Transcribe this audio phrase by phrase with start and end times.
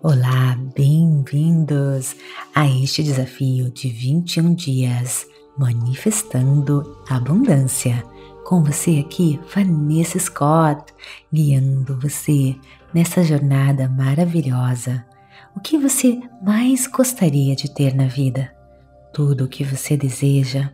[0.00, 2.14] Olá, bem-vindos
[2.54, 5.26] a este desafio de 21 dias
[5.58, 8.04] manifestando abundância.
[8.44, 10.94] Com você aqui, Vanessa Scott,
[11.32, 12.54] guiando você
[12.94, 15.04] nessa jornada maravilhosa.
[15.56, 18.54] O que você mais gostaria de ter na vida?
[19.12, 20.72] Tudo o que você deseja,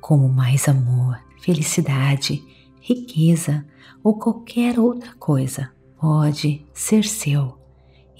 [0.00, 2.42] como mais amor, felicidade,
[2.80, 3.62] riqueza
[4.02, 5.70] ou qualquer outra coisa,
[6.00, 7.62] pode ser seu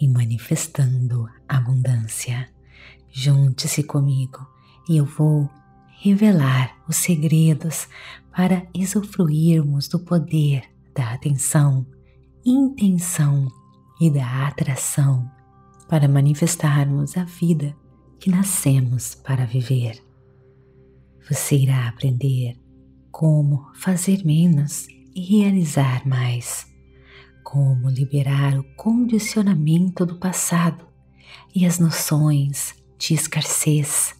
[0.04, 2.46] e manifestando abundância.
[3.10, 4.46] Junte-se comigo
[4.86, 5.48] e eu vou
[6.02, 7.88] revelar os segredos
[8.36, 11.86] para usufruirmos do poder da atenção,
[12.44, 13.48] intenção
[13.98, 15.27] e da atração
[15.88, 17.74] para manifestarmos a vida
[18.20, 20.05] que nascemos para viver.
[21.30, 22.60] Você irá aprender
[23.10, 26.73] como fazer menos e realizar mais
[27.44, 30.86] como liberar o condicionamento do passado
[31.55, 34.14] e as noções de escassez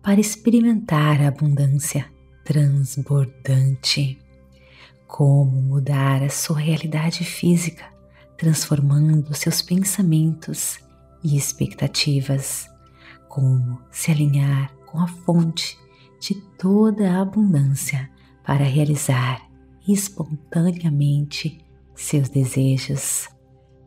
[0.00, 2.06] para experimentar a abundância
[2.44, 4.16] transbordante.
[5.06, 7.84] Como mudar a sua realidade física,
[8.38, 10.78] transformando seus pensamentos
[11.22, 12.70] e expectativas.
[13.28, 15.76] Como se alinhar com a fonte
[16.20, 18.10] de toda a abundância
[18.44, 19.46] para realizar
[19.86, 21.67] espontaneamente
[21.98, 23.28] seus desejos.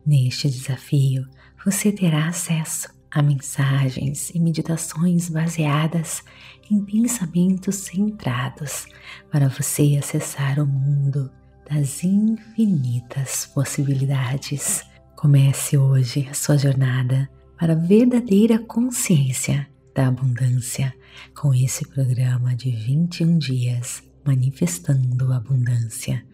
[0.06, 1.26] Neste desafio,
[1.64, 6.22] você terá acesso a mensagens e meditações baseadas
[6.70, 8.86] em pensamentos centrados
[9.30, 11.30] para você acessar o mundo
[11.70, 14.82] das infinitas possibilidades.
[15.16, 20.92] Comece hoje a sua jornada para a verdadeira consciência da abundância
[21.38, 26.24] com esse programa de 21 dias manifestando abundância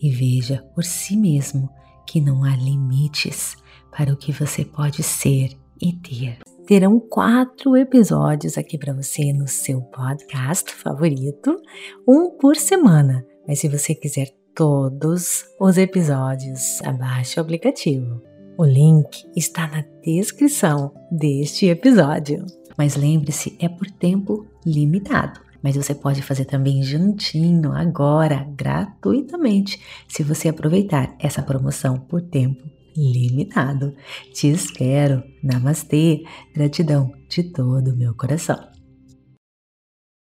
[0.00, 1.68] e veja por si mesmo
[2.06, 3.56] que não há limites
[3.96, 6.38] para o que você pode ser e ter.
[6.66, 11.60] Terão quatro episódios aqui para você no seu podcast favorito,
[12.06, 13.26] um por semana.
[13.46, 18.22] Mas se você quiser todos os episódios, abaixe o aplicativo.
[18.56, 22.44] O link está na descrição deste episódio.
[22.78, 30.22] Mas lembre-se, é por tempo limitado mas você pode fazer também juntinho agora, gratuitamente, se
[30.22, 32.62] você aproveitar essa promoção por tempo
[32.96, 33.94] limitado.
[34.32, 35.22] Te espero.
[35.42, 36.24] Namastê.
[36.54, 38.71] Gratidão de todo o meu coração.